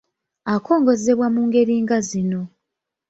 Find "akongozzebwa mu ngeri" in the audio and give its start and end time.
0.53-1.75